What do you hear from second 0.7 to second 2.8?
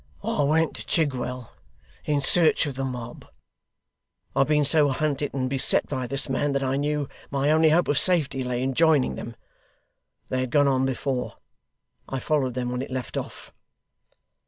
to Chigwell, in search of